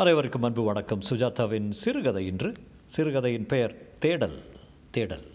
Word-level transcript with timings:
அனைவருக்கும் 0.00 0.42
அன்பு 0.42 0.62
வணக்கம். 0.62 1.00
சுஜாதாவின் 1.08 1.66
சிறுகதை 1.70 2.26
இன்று. 2.26 2.52
சிறுகதையின் 2.94 3.46
பெயர் 3.46 3.74
தேடல் 3.98 4.36
தேடல். 4.90 5.26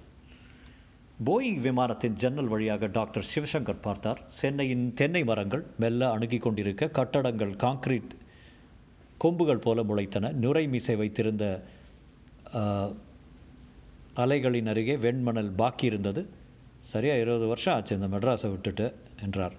போயிங் 1.25 1.59
விமானத்தின் 1.65 2.15
ஜன்னல் 2.21 2.49
வழியாக 2.54 2.88
டாக்டர் 2.88 3.25
சிவசங்கர் 3.33 3.81
பார்த்தார். 3.81 4.21
சென்னையின் 4.25 4.93
தென்னை 4.93 5.23
மரங்கள் 5.23 5.63
மெல்ல 5.78 6.09
அணுகி 6.12 6.38
கொண்டிருக்க 6.38 6.88
கட்டடங்கள் 6.88 7.54
காங்கிரீட் 7.55 8.15
கொம்புகள் 9.17 9.62
போல 9.65 9.83
முளைத்தன. 9.83 10.32
நுரை 10.32 10.68
மீசை 10.68 10.95
வைத்திருந்த 10.95 11.63
அலைகளின் 14.23 14.71
அருகே 14.73 14.95
வெண்மணல் 15.05 15.54
பாக்கி 15.55 15.86
இருந்தது. 15.86 16.23
சரியாக 16.79 17.21
இருபது 17.21 17.47
வருஷம் 17.47 17.75
ஆச்சு 17.75 18.00
இந்த 18.00 18.09
மெட்ராஸை 18.16 18.52
விட்டுட்டு 18.55 18.93
என்றார். 19.23 19.55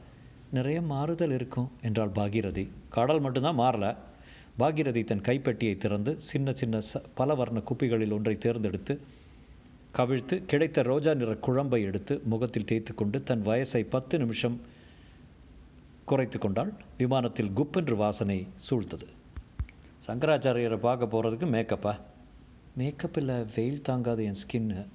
நிறைய 0.51 0.83
மாறுதல் 0.83 1.37
இருக்கும் 1.39 1.71
என்றால் 1.83 2.17
பாகீரதி. 2.21 2.67
கடல் 2.89 3.21
மட்டும்தான் 3.21 3.63
மாறலை. 3.65 3.95
பாகீரதி 4.59 5.05
தன் 5.05 5.21
கைப்பெட்டியை 5.21 5.77
திறந்து 5.77 6.21
சின்ன 6.21 6.53
சின்ன 6.53 6.79
ச 6.91 7.01
பல 7.15 7.35
வர்ண 7.35 7.59
குப்பிகளில் 7.61 8.13
ஒன்றை 8.13 8.39
தேர்ந்தெடுத்து 8.39 8.95
கவிழ்த்து 9.99 10.37
கிடைத்த 10.45 10.83
ரோஜா 10.83 11.15
நிற 11.15 11.33
குழம்பை 11.35 11.81
எடுத்து 11.83 12.21
முகத்தில் 12.25 12.65
தேய்த்து 12.65 12.95
கொண்டு 12.95 13.23
தன் 13.23 13.47
வயசை 13.47 13.87
பத்து 13.89 14.19
நிமிஷம் 14.19 14.57
குறைத்து 16.05 16.39
கொண்டாள். 16.39 16.73
விமானத்தில் 16.99 17.51
குப்பென்று 17.57 17.95
வாசனை 17.95 18.39
சூழ்ந்தது. 18.71 19.07
சங்கராச்சாரியரை 20.07 20.79
பார்க்க 20.79 21.13
போகிறதுக்கு 21.13 21.49
மேக்கப்பா 21.57 21.95
மேக்கப் 22.77 23.17
இல்லை 23.17 23.37
வெயில் 23.55 23.83
தாங்காது 23.83 24.25
என் 24.25 24.43
skin 24.43 24.87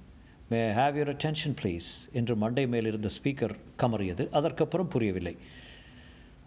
may 0.48 0.60
have 0.70 0.96
your 0.98 1.12
attention 1.14 1.56
please 1.62 1.90
என்று 2.12 2.36
மண்டை 2.36 2.66
மேல் 2.66 2.86
இருந்த 2.86 3.08
ஸ்பீக்கர் 3.16 3.54
கமறியது. 3.78 4.30
அதற்கப்புறம் 4.30 4.88
புரியவில்லை. 4.88 5.36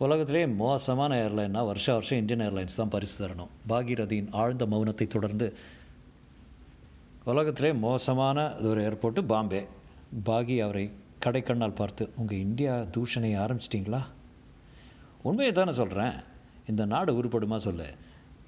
உலகத்திலே 0.04 0.45
மோசமான 0.45 1.26
ஏர்லைன்னா 1.26 1.66
வருஷ 1.66 1.94
வருஷம் 1.94 2.17
இந்தியன் 2.17 2.41
ஏர்லைன்ஸ் 2.48 2.76
தான் 2.76 2.90
பரிசு 2.90 3.27
தரணும். 3.27 3.52
பாகீரதியின் 3.70 4.27
ஆழ்ந்த 4.31 4.66
மௌனத்தை 4.66 5.08
தொடர்ந்து 5.08 5.48
உலகத்திலே 7.24 7.74
மோசமான 7.74 8.55
ஒரு 8.70 8.82
ஏர்போர்ட்டு 8.87 9.21
பாம்பே. 9.21 9.62
பாகி 10.26 10.55
அவரை 10.65 10.91
கடைக்கண்ணால் 11.26 11.77
பார்த்து 11.79 12.10
உங்கள் 12.18 12.37
இந்தியா 12.37 12.74
தூஷணையை 12.98 13.37
ஆரம்பிச்சிட்டிங்களா? 13.46 14.02
உண்மையை 15.21 15.54
தானே 15.54 15.71
சொல்கிறேன் 15.71 16.13
இந்த 16.68 16.85
நாடு 16.85 17.13
உருப்படுமா 17.21 17.55
சொல்லு. 17.55 17.87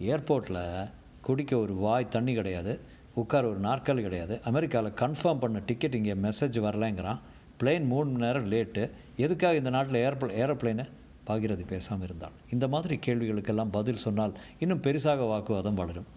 ஏர்போர்ட்டில் 0.01 0.89
குடிக்க 1.21 1.57
ஒரு 1.57 1.73
வாய் 1.85 2.11
தண்ணி 2.17 2.33
கிடையாது. 2.33 2.79
உட்கார 3.15 3.43
ஒரு 3.47 3.59
நாற்காலி 3.59 4.01
கிடையாது. 4.01 4.41
அமெரிக்காவில் 4.43 4.97
கன்ஃபார்ம் 5.01 5.39
பண்ண 5.39 5.59
டிக்கெட் 5.65 5.95
இங்கே 5.95 6.13
மெசேஜ் 6.27 6.63
வரலைங்கிறான். 6.67 7.19
பிளேன் 7.61 7.85
மூணு 7.85 8.09
மணி 8.09 8.25
நேரம் 8.25 8.51
லேட்டு 8.51 8.89
எதுக்காக 9.17 9.55
இந்த 9.55 9.69
நாட்டில் 9.69 10.03
ஏர்ப்ளே 10.07 10.35
ஏரோப்ளேனு 10.43 10.85
பாகிரதி 11.27 11.63
பேசாமல் 11.67 12.05
இருந்தாள் 12.05 12.35
இந்த 12.51 12.67
மாதிரி 12.67 12.99
கேள்விகளுக்கெல்லாம் 13.05 13.71
பதில் 13.71 14.03
சொன்னால் 14.05 14.33
இன்னும் 14.59 14.81
பெருசாக 14.81 15.27
வாக்குவாதம் 15.27 15.73
வளரும். 15.73 16.15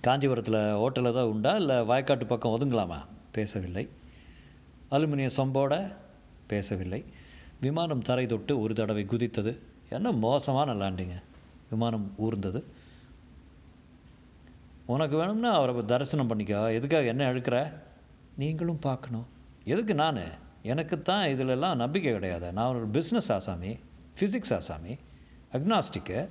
காஞ்சிபுரத்தில் 0.00 0.74
ஹோட்டல் 0.74 1.04
ஏதாவது 1.04 1.30
உண்டா? 1.30 1.56
இல்லை 1.56 1.76
வயக்காட்டு 1.76 2.26
பக்கம் 2.26 2.52
ஒதுங்கலாமா? 2.52 2.98
பேசவில்லை. 3.30 3.88
அலுமினிய 4.90 5.30
சொம்போட 5.36 5.94
பேசவில்லை. 6.46 7.04
விமானம் 7.60 8.02
தரை 8.02 8.26
தொட்டு 8.26 8.60
ஒரு 8.60 8.74
தடவை 8.74 9.06
குதித்தது. 9.06 9.58
என்ன 9.88 10.12
மோசமான 10.12 10.74
லேண்டிங்க 10.74 11.22
விமானம் 11.70 12.14
ஊர்ந்தது. 12.18 12.62
உனக்கு 14.86 15.16
வேணும்னா 15.16 15.52
அவரை 15.52 15.84
தரிசனம் 15.84 16.30
பண்ணிக்கோ. 16.30 16.72
எதுக்காக 16.72 17.04
என்ன 17.04 17.32
அழுக்கிற? 17.32 17.72
நீங்களும் 18.36 18.78
பார்க்கணும். 18.78 19.26
எதுக்கு 19.64 19.94
நான்? 19.94 20.18
எனக்கு 20.68 21.02
தான் 21.02 21.28
இதிலெல்லாம் 21.28 21.76
நம்பிக்கை 21.76 22.12
கிடையாது. 22.12 22.52
நான் 22.52 22.74
ஒரு 22.74 22.88
பிஸ்னஸ் 22.88 23.32
ஆசாமி 23.32 23.78
ஃபிசிக்ஸ் 24.18 24.54
ஆசாமி 24.54 24.92
அக்னாஸ்டிக்கு 25.52 26.28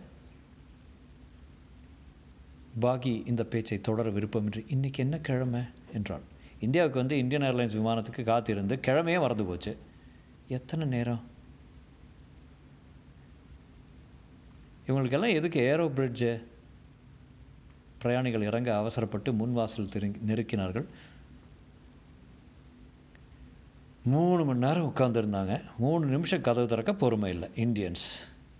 பாகி 2.81 3.27
இந்த 3.27 3.43
பேச்சை 3.43 3.81
தொடர 3.81 4.09
விருப்பமின்றி 4.09 4.65
இன்றைக்கி 4.75 4.97
என்ன 4.97 5.17
கிழமை? 5.17 5.61
என்றாள். 5.93 6.25
இந்தியாவுக்கு 6.59 6.99
வந்து 6.99 7.17
இந்தியன் 7.17 7.55
ஏர்லைன்ஸ் 7.55 7.77
விமானத்துக்கு 7.79 8.23
காத்திருந்து 8.23 8.75
கிழமையே 8.75 9.19
மறந்து 9.19 9.45
போச்சு. 9.45 9.77
எத்தனை 10.47 10.87
நேரம்? 10.87 11.21
இவங்களுக்கெல்லாம் 14.87 15.33
எதுக்கு 15.33 15.59
ஏரோ 15.59 15.85
பிரிட்ஜு 15.87 16.41
பிரயாணிகள் 17.99 18.41
இறங்க 18.41 18.77
அவசரப்பட்டு 18.77 19.31
முன்வாசல் 19.31 19.89
திரு 19.89 20.07
நெருக்கினார்கள். 20.27 20.85
மூணு 24.07 24.45
மணி 24.45 24.59
நேரம் 24.59 24.93
உட்காந்துருந்தாங்க 24.95 25.61
மூணு 25.77 26.05
நிமிஷம் 26.05 26.41
கதவு 26.41 26.67
திறக்க 26.67 26.93
பொறுமை 26.93 27.29
இல்லை. 27.29 27.49
இந்தியன்ஸ் 27.55 28.05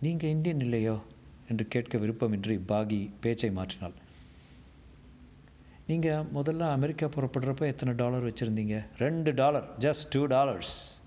நீங்கள் 0.02 0.30
இந்தியன் 0.30 0.60
இல்லையோ? 0.60 0.96
என்று 1.50 1.68
கேட்க 1.68 1.98
விருப்பமின்றி 1.98 2.60
பாகி 2.68 3.12
பேச்சை 3.20 3.50
மாற்றினாள். 3.50 3.94
நீங்கள் 5.88 6.24
முதல்ல 6.36 6.60
அமெரிக்கா 6.60 7.08
புறப்படுறப்ப 7.08 7.62
எத்தனை 7.62 7.94
டாலர் 7.94 8.26
வச்சுருந்தீங்க? 8.26 8.86
ரெண்டு 8.98 9.34
டாலர். 9.34 9.78
ஜஸ்ட் 9.80 10.10
டூ 10.10 10.26
டாலர்ஸ் 10.26 11.00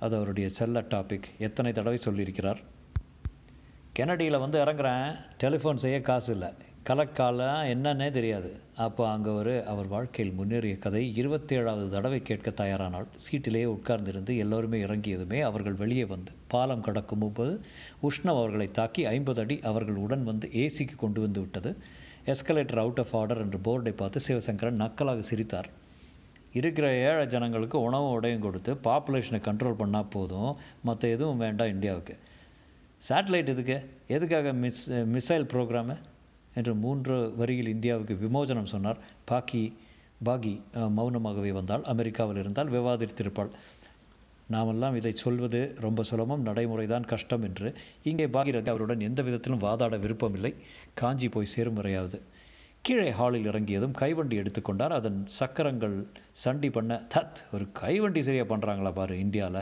அது 0.00 0.16
அவருடைய 0.16 0.48
செல்ல 0.48 0.80
டாபிக் 0.80 1.28
எத்தனை 1.38 1.72
தடவை 1.72 1.98
சொல்லியிருக்கிறார்? 2.04 2.58
கெனடியில் 3.98 4.38
வந்து 4.38 4.64
இறங்குறேன். 4.64 5.16
டெலிஃபோன் 5.42 5.76
செய்ய 5.76 6.00
காசு 6.00 6.32
இல்லை. 6.32 6.52
கலக்காலம் 6.88 7.66
என்னன்னே 7.72 8.06
தெரியாது. 8.10 8.48
அப்போ 8.76 9.02
அங்கே 9.08 9.30
ஒரு 9.30 9.52
அவர் 9.72 9.88
வாழ்க்கையில் 9.92 10.34
முன்னேறிய 10.34 10.76
கதை 10.78 11.02
இருபத்தேழாவது 11.20 11.84
தடவை 11.88 12.18
கேட்க 12.22 12.50
தயாரானாள் 12.50 13.06
சீட்டிலேயே 13.24 13.66
உட்கார்ந்திருந்து 13.74 14.32
எல்லோருமே 14.36 14.78
இறங்கியதுமே 14.82 15.40
அவர்கள் 15.40 15.76
வெளியே 15.82 16.04
வந்து 16.04 16.32
பாலம் 16.48 16.80
கடக்கும் 16.80 17.32
போது 17.34 17.60
உஷ்ணம் 18.08 18.34
அவர்களை 18.34 18.68
தாக்கி 18.70 19.06
ஐம்பது 19.06 19.40
அடி 19.40 19.58
அவர்கள் 19.62 19.94
உடன் 19.94 20.24
வந்து 20.24 20.48
ஏசிக்கு 20.64 20.96
கொண்டு 20.96 21.20
வந்து 21.20 21.40
விட்டது. 21.40 21.76
எஸ்கலேட்டர் 22.26 22.82
அவுட் 22.84 22.98
ஆஃப் 22.98 23.14
ஆர்டர் 23.16 23.42
என்று 23.44 23.60
போர்டை 23.66 23.94
பார்த்து 23.96 24.20
சிவசங்கரன் 24.28 24.82
நக்கலாக 24.84 25.26
சிரித்தார். 25.30 25.70
இருக்கிற 26.52 26.86
ஏழை 27.08 27.26
ஜனங்களுக்கு 27.26 27.80
உணவும் 27.80 28.12
உடையும் 28.12 28.46
கொடுத்து 28.46 28.74
பாப்புலேஷனை 28.74 29.40
கண்ட்ரோல் 29.48 29.80
பண்ணால் 29.82 30.10
போதும். 30.10 30.56
மற்ற 30.82 31.08
எதுவும் 31.08 31.42
வேண்டாம் 31.46 31.68
இந்தியாவுக்கு. 31.68 32.16
சேட்டலைட் 33.08 33.52
எதுக்கு? 33.56 33.76
எதுக்காக 34.08 34.52
மிஸ் 34.52 34.86
மிசைல் 34.92 35.50
ப்ரோக்ராமு 35.52 35.96
என்று 36.58 36.72
மூன்று 36.84 37.16
வரியில் 37.40 37.72
இந்தியாவுக்கு 37.74 38.16
விமோசனம் 38.24 38.72
சொன்னார். 38.74 39.00
பாக்கி 39.30 39.62
பாகி 40.28 40.54
மௌனமாகவே 40.98 41.52
வந்தால் 41.58 41.86
அமெரிக்காவில் 41.92 42.40
இருந்தால் 42.42 42.72
விவாதித்திருப்பாள். 42.74 43.52
நாமெல்லாம் 44.54 44.96
இதை 45.00 45.12
சொல்வது 45.22 45.60
ரொம்ப 45.84 46.00
சுலபம் 46.08 46.46
நடைமுறைதான் 46.48 47.08
கஷ்டம் 47.12 47.44
என்று. 47.48 47.68
இங்கே 48.10 48.26
பாகிரதி 48.36 48.70
அவருடன் 48.72 49.06
எந்த 49.08 49.20
விதத்திலும் 49.28 49.64
வாதாட 49.66 49.98
விருப்பமில்லை. 50.04 50.52
காஞ்சி 51.00 51.28
போய் 51.34 51.52
சேரும் 51.54 51.78
வரையாவது. 51.80 52.18
கீழே 52.86 53.10
ஹாலில் 53.18 53.48
இறங்கியதும் 53.50 53.94
கைவண்டி 54.00 54.36
எடுத்துக்கொண்டார் 54.42 54.94
அதன் 54.98 55.18
சக்கரங்கள் 55.38 55.96
சண்டி 56.42 56.68
பண்ண 56.76 56.92
தத் 57.14 57.40
ஒரு 57.54 57.64
கைவண்டி 57.80 58.22
சரியாக 58.28 58.48
பண்ணுறாங்களா 58.52 58.92
பாரு 58.96 59.16
இந்தியாவில் 59.24 59.60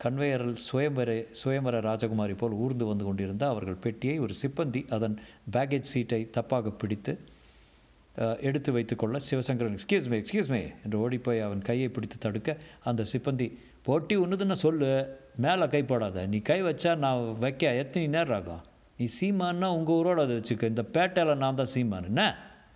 கன்வேயரில் 0.00 0.58
சுயம்பர 0.66 1.10
சுயம்பர 1.40 1.76
ராஜகுமாரி 1.88 2.34
போல் 2.40 2.58
ஊர்ந்து 2.64 2.84
வந்து 2.90 3.04
கொண்டிருந்த 3.04 3.44
அவர்கள் 3.52 3.82
பெட்டியை 3.84 4.16
ஒரு 4.24 4.34
சிப்பந்தி 4.42 4.82
அதன் 4.96 5.16
பேக்கேஜ் 5.54 5.92
சீட்டை 5.92 6.20
தப்பாக 6.36 6.72
பிடித்து 6.82 7.12
எடுத்து 8.48 8.70
வைத்துக்கொள்ள 8.74 9.16
Sivasankaran 9.28 9.74
excuse 9.78 10.06
me 10.10 10.18
excuse 10.22 10.50
me 10.54 10.60
என்று 10.84 10.96
ஓடிப்போய் 11.04 11.40
அவன் 11.46 11.62
கையை 11.68 11.88
பிடித்து 11.88 12.18
தடுக்க 12.18 12.50
அந்த 12.90 13.02
சிப்பந்தி 13.12 13.48
போட்டி 13.82 14.14
ஒன்றுதுன்னு 14.16 14.56
சொல்லு 14.66 14.88
மேலே 15.44 15.66
கை 15.74 15.82
போடாத 15.90 16.26
நீ 16.32 16.38
கை 16.50 16.58
வச்சா 16.62 16.92
நான் 17.04 17.20
வைக்க 17.44 17.72
எத்தனை 17.82 18.06
நேரம் 18.14 18.36
ஆகும்? 18.38 18.62
நீ 18.98 19.06
சீமான்னா 19.18 19.68
உங்கள் 19.78 19.96
ஊரோட 19.98 20.20
அதை 20.26 20.36
வச்சுக்க 20.38 20.72
இந்த 20.72 20.84
பேட்டையில் 20.94 21.40
நான் 21.42 21.58
தான் 21.60 21.72
சீமான் 21.74 22.08
என்ன? 22.10 22.22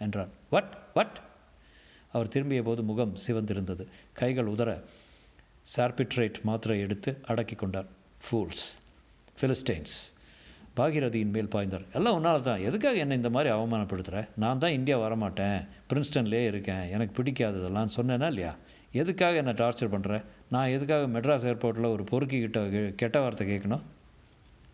என்றான். 0.05 0.33
வட் 0.55 0.75
வட் 0.99 1.19
அவர் 2.15 2.33
திரும்பிய 2.35 2.63
போது 2.63 2.83
முகம் 2.83 3.15
சிவந்திருந்தது. 3.27 3.85
கைகள் 4.13 4.53
உதற 4.55 4.71
சார்பிட்ரேட் 5.77 6.43
மாத்திரை 6.43 6.81
எடுத்து 6.81 7.21
அடக்கி 7.27 7.55
கொண்டார். 7.55 7.87
ஃபூல்ஸ் 8.31 8.79
ஃபிலிஸ்டைன்ஸ் 9.41 10.19
பாகிரதியின் 10.77 11.31
மேல் 11.31 11.47
பாய்ந்தார். 11.47 11.85
எல்லாம் 11.93 12.15
உன்னால் 12.15 12.43
தான். 12.43 12.59
எதுக்காக 12.59 12.97
என்னை 12.97 13.17
இந்த 13.17 13.31
மாதிரி 13.31 13.55
அவமானப்படுத்துகிற 13.55 14.29
நான் 14.37 14.59
தான் 14.59 14.71
இந்தியா 14.71 14.99
வரமாட்டேன். 14.99 15.69
பிரின்ஸ்டன்லேயே 15.93 16.47
இருக்கேன். 16.47 16.81
எனக்கு 16.81 17.23
பிடிக்காததெல்லாம் 17.23 17.89
சொன்னேனா 17.97 18.27
இல்லையா? 18.27 18.57
எதுக்காக 18.93 19.37
என்னை 19.37 19.53
டார்ச்சர் 19.53 19.89
பண்ணுற 19.91 20.25
நான் 20.51 20.69
எதுக்காக 20.69 21.21
மெட்ராஸ் 21.21 21.51
ஏர்போர்ட்டில் 21.53 21.91
ஒரு 21.91 22.05
பொறுக்கிக்கிட்ட 22.11 22.71
கெ- 22.71 22.95
கெட்ட 22.95 23.21
வார்த்தை 23.21 23.49
கேட்கணும்? 23.49 23.81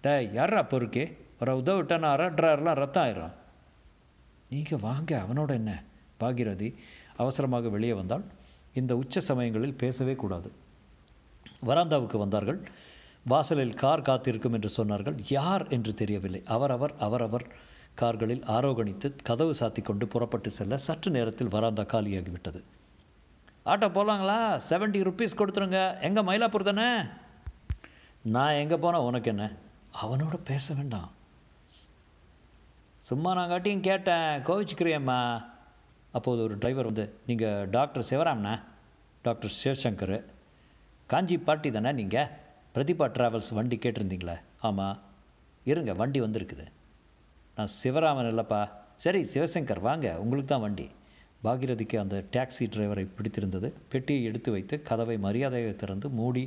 டே 0.02 0.30
யாரா 0.32 0.62
பொறுக்கி? 0.62 1.08
ஒரு 1.40 1.56
உதவிட்டா 1.56 1.98
நான் 1.98 2.18
அரட்ராரெலாம் 2.18 2.74
ரத்தம் 2.74 3.04
ஆயிரும். 3.04 3.32
நீங்கள் 4.50 4.78
வாங்க. 4.78 5.26
அவனோட 5.28 5.50
என்ன? 5.50 5.82
பாகிரதி 6.20 6.74
அவசரமாக 7.16 7.68
வெளியே 7.68 7.92
வந்தால் 7.92 8.24
இந்த 8.74 8.96
உச்ச 8.96 9.20
சமயங்களில் 9.20 9.74
பேசவே 9.74 10.14
கூடாது. 10.14 10.52
வராந்தாவுக்கு 11.66 12.16
வந்தார்கள். 12.16 12.60
வாசலில் 13.24 13.74
கார் 13.74 14.06
காத்திருக்கும் 14.08 14.52
என்று 14.52 14.70
சொன்னார்கள். 14.76 15.16
யார் 15.28 15.68
என்று 15.68 15.94
தெரியவில்லை. 15.94 16.42
அவரவர் 16.46 16.94
அவரவர் 16.98 17.46
கார்களில் 17.94 18.44
ஆரோகணித்து 18.46 19.08
கதவு 19.24 19.54
சாத்தி 19.60 19.82
கொண்டு 19.82 20.06
புறப்பட்டு 20.06 20.50
செல்ல 20.50 20.76
சற்று 20.76 21.10
நேரத்தில் 21.10 21.48
வராந்தா 21.48 21.82
காலியாகிவிட்டது. 21.82 22.60
ஆட்டோ 23.66 23.86
போகலாங்களா 23.96 24.60
செவன்ட்டி 24.70 25.00
ருபீஸ் 25.08 25.38
கொடுத்துருங்க. 25.38 26.00
எங்கே 26.00 26.20
மயிலாப்பூர் 26.20 26.68
தானே? 26.70 26.88
நான் 28.22 28.60
எங்கே 28.62 28.76
போனால் 28.76 29.00
உனக்கு 29.00 29.30
என்ன? 29.30 29.44
அவனோட 30.04 30.36
பேச 30.44 30.74
வேண்டாம். 30.74 31.10
சும்மா 32.98 33.34
நான் 33.34 33.48
காட்டியும் 33.48 33.80
கேட்டேன். 33.80 34.44
கோவிச்சுக்கிறியம்மா. 34.44 35.44
அப்போது 36.12 36.42
ஒரு 36.42 36.58
டிரைவர் 36.58 36.84
வந்து 36.84 37.04
நீங்கள் 37.26 37.68
டாக்டர் 37.70 38.06
சிவராம்ண்ணா 38.10 38.54
டாக்டர் 39.22 39.52
சிவசங்கர். 39.64 40.22
காஞ்சி 41.06 41.38
பார்ட்டி 41.38 41.70
தானே 41.70 41.92
நீங்கள் 41.92 42.28
பிரதிபா 42.74 43.06
ட்ராவல்ஸ் 43.16 43.54
வண்டி 43.54 43.76
கேட்டிருந்தீங்களே? 43.76 44.40
ஆமாம் 44.60 44.98
இருங்க 45.64 45.92
வண்டி 45.94 46.20
வந்திருக்குது. 46.20 46.64
நான் 47.56 47.72
சிவராமன் 47.82 48.30
இல்லைப்பா. 48.32 48.70
சரி 48.96 49.20
சிவசங்கர் 49.34 49.80
வாங்க. 49.80 50.18
உங்களுக்கு 50.20 50.48
தான் 50.48 50.60
வண்டி. 50.60 50.86
பாகிரதிக்கு 51.44 51.96
அந்த 51.98 52.24
டாக்ஸி 52.32 52.64
டிரைவரை 52.64 53.08
பிடித்திருந்தது. 53.16 53.72
பெட்டியை 53.88 54.24
எடுத்து 54.24 54.52
வைத்து 54.52 54.82
கதவை 54.82 55.18
மரியாதையை 55.18 55.76
திறந்து 55.76 56.08
மூடி 56.08 56.44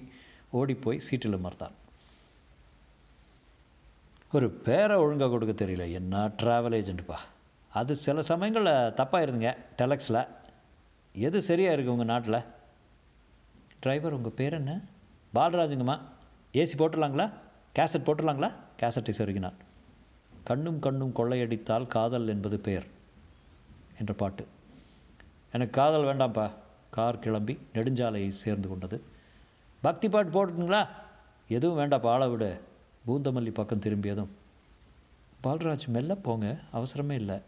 ஓடிப்போய் 0.51 0.99
சீட்டில் 0.99 1.37
அமர்ந்தான். 1.37 1.75
ஒரு 4.31 4.49
பேரை 4.49 4.95
ஒழுங்காக 4.97 5.31
கொடுக்க 5.31 5.65
தெரியல. 5.65 5.91
என்ன 5.91 6.27
ட்ராவல் 6.27 6.77
ஏஜென்ட்டுப்பா 6.79 7.19
அது 7.73 7.95
சில 7.95 8.21
சமயங்களில் 8.21 8.93
தப்பாக 8.99 9.25
இருந்துங்க. 9.25 9.51
டெலக்ஸில் 9.77 10.27
எது 11.13 11.41
சரியாக 11.41 11.75
இருக்குது 11.75 11.95
உங்கள் 11.95 12.13
நாட்டில்? 12.13 12.41
டிரைவர் 13.79 14.13
உங்கள் 14.13 14.31
பேர் 14.31 14.53
என்ன? 14.53 14.81
பாலராஜுங்கம்மா. 15.33 15.99
ஏசி 16.53 16.75
போட்டுடலாங்களா? 16.77 17.31
கேசட் 17.75 18.05
போட்டுடலாங்களா? 18.05 18.51
கேசட்டை 18.79 19.11
சொருகினான் 19.17 19.53
கண்ணும் 20.43 20.79
கண்ணும் 20.79 21.11
கொள்ளையடித்தால் 21.15 21.87
காதல் 21.87 22.27
என்பது 22.27 22.59
பெயர் 22.59 22.85
என்ற 23.99 24.13
பாட்டு. 24.13 24.47
எனக்கு 25.51 25.81
காதல் 25.81 26.03
வேண்டாம்ப்பா. 26.03 26.51
கார் 26.89 27.19
கிளம்பி 27.19 27.57
நெடுஞ்சாலையை 27.73 28.27
சேர்ந்து 28.27 28.69
கொண்டது. 28.69 29.03
பக்தி 29.81 30.09
பாட்டு 30.09 30.31
போட்டுங்களா 30.31 30.87
எதுவும் 31.47 31.79
வேண்டாப்பா 31.79 32.05
ஆளை 32.05 32.27
விட. 32.27 32.59
பூந்தமல்லி 33.07 33.53
பக்கம் 33.53 33.79
திரும்பியதும் 33.79 34.29
பால்ராஜ் 35.43 35.87
மெல்ல 35.87 36.15
போங்க 36.15 36.57
அவசரமே 36.73 37.11
இல்லை. 37.11 37.41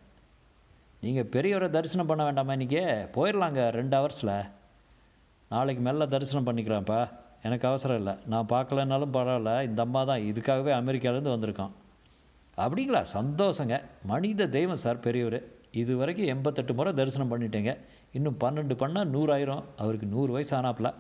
நீங்கள் 1.02 1.30
பெரியவரை 1.32 1.70
தரிசனம் 1.70 2.06
பண்ண 2.06 2.24
வேண்டாமா 2.24 2.54
இன்றைக்கே 2.54 2.86
போயிடலாங்க 3.16 3.70
ரெண்டு 3.70 3.98
ஹவர்ஸில் 3.98 4.50
நாளைக்கு 5.52 5.84
மெல்ல 5.84 6.08
தரிசனம் 6.08 6.48
பண்ணிக்கிறேன்ப்பா. 6.48 7.10
எனக்கு 7.44 7.68
அவசரம் 7.68 7.98
இல்லை. 7.98 8.14
நான் 8.26 8.46
பார்க்கலனாலும் 8.50 9.16
பரவாயில்ல. 9.16 9.64
இந்த 9.64 9.82
அம்மா 9.82 10.04
தான் 10.04 10.20
இதுக்காகவே 10.20 10.72
அமெரிக்காலேருந்து 10.82 11.34
வந்திருக்கான். 11.36 11.70
அப்படிங்களா? 12.58 13.06
சந்தோஷங்க. 13.14 13.82
மனித 14.04 14.48
தெய்வம் 14.48 14.76
சார் 14.76 15.00
பெரியவர். 15.00 15.44
இது 15.72 15.98
வரைக்கும் 15.98 16.26
எண்பத்தெட்டு 16.26 16.74
முறை 16.74 16.94
தரிசனம் 16.94 17.32
பண்ணிட்டேங்க. 17.32 17.78
இன்னும் 18.12 18.38
பன்னெண்டு 18.40 18.74
பண்ணால் 18.74 19.08
நூறாயிரம். 19.08 19.64
அவருக்கு 19.78 20.08
நூறு 20.08 20.32
வயசு 20.32 20.58
ஆனாப்புல. 20.58 20.94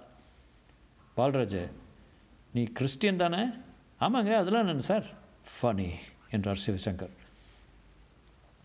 பால்ராஜ் 1.17 1.71
நீ 2.53 2.63
கிறிஸ்டியன் 2.63 3.17
தானே? 3.17 3.43
ஆமாங்க. 3.99 4.33
அதெல்லாம் 4.33 4.59
என்னென்ன 4.59 4.81
சார்? 4.81 5.05
ஃபனி 5.61 5.89
என்றார் 6.31 6.61
சிவசங்கர். 6.67 7.20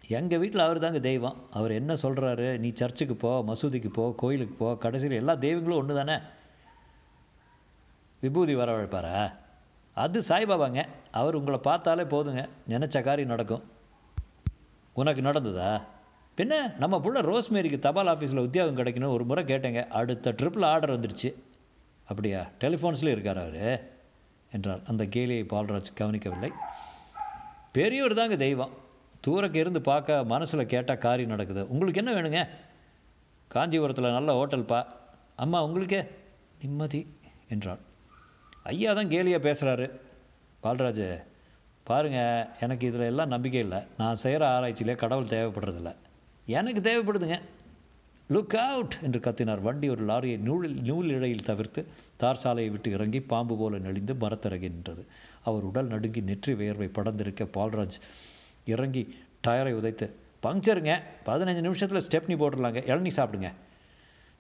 எங்கள் 0.09 0.39
வீட்டில் 0.39 0.61
அவர் 0.61 0.79
தாங்க 0.79 1.01
தெய்வம். 1.01 1.47
அவர் 1.51 1.71
என்ன 1.71 1.95
சொல்கிறாரு 1.95 2.59
நீ 2.59 2.71
சர்ச்சுக்கு 2.71 3.17
போ 3.17 3.45
மசூதிக்கு 3.47 3.89
போ 3.93 4.15
கோயிலுக்கு 4.17 4.55
போ 4.55 4.77
கடைசியில் 4.77 5.17
எல்லா 5.17 5.35
தெய்வங்களும் 5.35 5.79
ஒன்று 5.79 5.95
தானே 5.95 6.19
விபூதி 8.21 8.55
வரவழைப்பாரா? 8.55 9.33
அது 9.95 10.23
சாய்பாபாங்க. 10.29 10.87
அவர் 11.11 11.35
உங்களை 11.35 11.59
பார்த்தாலே 11.59 12.03
போதுங்க. 12.03 12.49
நினச்ச 12.69 13.03
காரியம் 13.03 13.31
நடக்கும். 13.31 13.63
உனக்கு 14.93 15.23
நடந்ததா? 15.23 15.83
பின்ன 16.37 16.77
நம்ம 16.79 16.99
புள்ள 16.99 17.17
ரோஸ்மேரிக்கு 17.21 17.79
தபால் 17.79 18.07
ஆஃபீஸில் 18.07 18.39
உத்தியோகம் 18.39 18.77
கிடைக்கணும். 18.77 19.09
ஒரு 19.09 19.25
முறை 19.25 19.45
கேட்டேங்க. 19.45 19.87
அடுத்த 19.87 20.33
ட்ரிப்பில் 20.33 20.65
ஆர்டர் 20.65 21.01
வந்துடுச்சு 21.01 21.35
அப்படியா? 22.05 22.47
டெலிஃபோன்ஸ்லேயும் 22.61 23.19
இருக்கார் 23.19 23.39
அவர்? 23.39 23.91
என்றார். 24.53 24.81
அந்த 24.87 25.05
கேலியை 25.05 25.45
பால்ராஜ் 25.45 25.95
கவனிக்கவில்லை. 25.95 26.53
பெரியவர் 27.73 28.15
தாங்க 28.15 28.37
தெய்வம். 28.37 28.85
தூரக்கு 29.21 29.59
இருந்து 29.59 29.81
பார்க்க 29.81 30.25
மனசில் 30.25 30.71
கேட்டால் 30.73 30.99
காரியம் 30.99 31.31
நடக்குது. 31.31 31.63
உங்களுக்கு 31.69 32.01
என்ன 32.03 32.13
வேணுங்க? 32.17 32.49
காஞ்சிபுரத்தில் 33.49 34.17
நல்ல 34.19 34.31
ஹோட்டல்ப்பா 34.39 34.81
அம்மா 35.37 35.65
உங்களுக்கே? 35.65 36.03
நிம்மதி 36.63 37.01
என்றாள். 37.49 37.79
ஐயா 38.63 38.93
தான் 38.93 39.09
கேலியாக 39.09 39.47
பேசுகிறாரு 39.49 39.87
பால்ராஜ் 40.63 41.07
பாருங்கள் 41.83 42.47
எனக்கு 42.61 42.87
இதில் 42.87 43.01
எல்லாம் 43.01 43.29
நம்பிக்கை 43.29 43.61
இல்லை. 43.61 43.81
நான் 43.99 44.23
செய்கிற 44.23 44.43
ஆராய்ச்சியிலே 44.49 44.95
கடவுள் 44.95 45.33
தேவைப்படுறதில்ல. 45.35 45.95
எனக்கு 46.47 46.81
தேவைப்படுதுங்க. 46.81 47.39
லுக் 48.31 48.57
அவுட் 48.57 48.95
என்று 49.03 49.19
கத்தினார். 49.27 49.61
வண்டி 49.61 49.89
ஒரு 49.89 50.03
லாரியை 50.07 50.39
நூலில் 50.39 50.79
நூல் 50.89 51.09
இழையில் 51.09 51.49
தவிர்த்து 51.51 51.87
தார் 52.17 52.41
சாலையை 52.43 52.71
விட்டு 52.73 52.91
இறங்கி 52.91 53.21
பாம்பு 53.21 53.57
போல 53.57 53.79
நெளிந்து 53.79 54.15
மரத்திறகி 54.15 54.69
நின்றது. 54.75 55.07
அவர் 55.43 55.63
உடல் 55.63 55.87
நடுங்கி 55.87 56.21
நெற்றி 56.21 56.55
வியர்வை 56.55 56.89
படர்ந்திருக்க 56.99 57.45
பால்ராஜ் 57.57 57.99
இறங்கி 58.73 59.03
டயரை 59.47 59.73
உதைத்து 59.79 60.07
பங்க்சருங்க 60.45 60.93
பதினஞ்சு 61.27 61.63
நிமிஷத்தில் 61.67 62.05
ஸ்டெப்னி 62.07 62.35
போட்டுடலாங்க 62.41 62.81
இளநீ 62.91 63.11
சாப்பிடுங்க. 63.19 63.49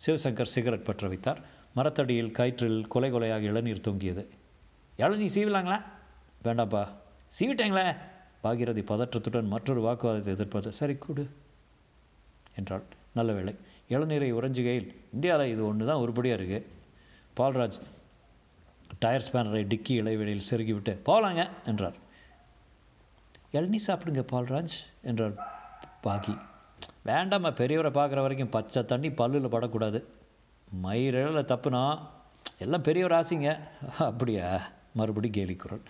சிவசங்கர் 0.04 0.52
சிகரெட் 0.54 0.88
பற்ற 0.88 1.08
வைத்தார். 1.12 1.40
மரத்தடியில் 1.76 2.34
கயிற்றில் 2.38 2.78
கொலை 2.92 3.08
கொலையாக 3.12 3.48
இளநீர் 3.50 3.86
தொங்கியது. 3.86 4.22
இளநீ 5.04 5.28
சீவலாங்களா? 5.36 5.78
வேண்டாம்ப்பா 6.46 6.82
சீவிட்டேங்களே. 7.36 7.86
பாகிரதி 8.44 8.82
பதற்றத்துடன் 8.90 9.52
மற்றொரு 9.54 9.80
வாக்குவாதத்தை 9.86 10.32
எதிர்ப்பது 10.36 10.70
சரி 10.78 10.94
கூடு 11.04 11.24
என்றாள். 12.58 12.84
நல்ல 13.18 13.30
வேளை 13.32 13.54
இளநீரை 13.94 14.30
உறைஞ்சுகையில் 14.38 14.88
இந்தியாவில் 15.14 15.52
இது 15.54 15.62
ஒன்று 15.66 15.88
தான் 15.90 16.02
உருப்படியாக 16.04 16.38
இருக்குது 16.40 16.66
பால்ராஜ் 17.38 17.78
டயர் 19.02 19.26
ஸ்பேனரை 19.26 19.62
டிக்கி 19.72 19.94
இடைவெளியில் 20.00 20.48
செருகிவிட்டு 20.50 20.92
போகலாங்க 21.08 21.42
என்றார். 21.70 21.96
இளநீ 23.56 23.78
சாப்பிடுங்க 23.86 24.22
பால்ராஜ் 24.32 24.76
என்றார் 25.02 25.34
பாகி. 26.02 26.34
வேண்டாம்மா 27.06 27.50
பெரியவரை 27.60 27.90
பார்க்குற 27.90 28.20
வரைக்கும் 28.20 28.48
பச்சை 28.48 28.84
தண்ணி 28.84 29.08
பல்லில் 29.08 29.48
படக்கூடாது. 29.48 30.06
மயிரில் 30.70 31.44
தப்புனா 31.52 31.84
எல்லாம் 32.58 32.82
பெரியவர் 32.82 33.16
ஆசைங்க. 33.20 33.58
அப்படியா? 33.98 34.68
மறுபடி 34.94 35.30
கேலி 35.30 35.54
குரல். 35.54 35.82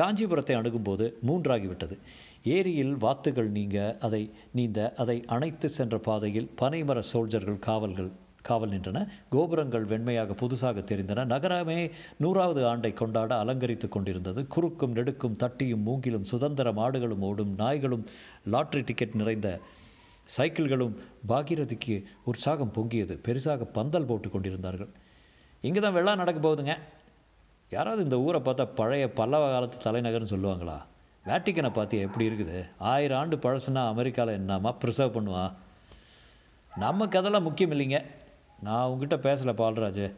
காஞ்சிபுரத்தை 0.00 0.56
அணுகும்போது 0.56 1.18
மூன்றாகிவிட்டது. 1.26 1.96
ஏரியில் 2.44 2.96
வாத்துகள் 2.96 3.48
நீங்க 3.48 3.96
அதை 4.00 4.22
நீந்த 4.52 4.94
அதை 4.96 5.24
அணைத்து 5.26 5.68
சென்ற 5.68 5.98
பாதையில் 5.98 6.50
பனைமர 6.60 7.02
சோல்ஜர்கள் 7.12 7.58
காவல்கள் 7.58 8.10
காவல் 8.48 8.72
நின்றன. 8.74 8.98
கோபுரங்கள் 9.34 9.86
வெண்மையாக 9.92 10.36
புதுசாக 10.40 10.82
தெரிந்தன. 10.90 11.24
நகரமே 11.32 11.78
நூறாவது 12.22 12.62
ஆண்டை 12.70 12.92
கொண்டாட 13.00 13.38
அலங்கரித்து 13.42 13.88
கொண்டிருந்தது. 13.94 14.40
குறுக்கும் 14.54 14.96
நெடுக்கும் 14.98 15.38
தட்டியும் 15.42 15.86
மூங்கிலும் 15.88 16.28
சுதந்திர 16.32 16.72
மாடுகளும் 16.80 17.24
ஓடும். 17.28 17.54
நாய்களும் 17.62 18.04
லாட்ரி 18.54 18.82
டிக்கெட் 18.90 19.20
நிறைந்த 19.22 19.48
சைக்கிள்களும் 20.36 20.94
பாகீரதிக்கு 21.28 21.96
உற்சாகம் 22.30 22.74
பொங்கியது. 22.76 23.14
பெருசாக 23.26 23.68
பந்தல் 23.78 24.08
போட்டு 24.10 24.28
கொண்டிருந்தார்கள். 24.30 24.92
இங்கே 25.68 25.80
தான் 25.80 25.96
வெள்ளா 25.96 26.14
நடக்க 26.22 26.38
போகுதுங்க. 26.46 26.74
யாராவது 27.74 28.02
இந்த 28.06 28.16
ஊரை 28.24 28.40
பார்த்தா 28.40 28.64
பழைய 28.80 29.04
பல்லவ 29.18 29.44
காலத்து 29.52 29.78
தலைநகர்னு 29.84 30.32
சொல்லுவாங்களா? 30.32 30.76
வேட்டிக்கனை 31.28 31.70
பார்த்தியா? 31.76 32.06
எப்படி 32.06 32.24
இருக்குது? 32.28 32.58
ஆயிரம் 32.90 33.18
ஆண்டு 33.18 33.36
பழசுனா 33.36 33.82
அமெரிக்காவில் 33.92 34.38
என்னம்மா 34.40 34.70
ப்ரிசர்வ் 34.82 35.16
பண்ணுவான்? 35.16 35.52
நமக்கு 36.72 37.18
அதெல்லாம் 37.18 37.46
முக்கியம் 37.48 37.74
இல்லைங்க. 37.74 37.98
நான் 38.60 38.86
உங்ககிட்ட 38.86 39.16
பேசலை 39.16 39.54
பால்ராஜ். 39.54 40.12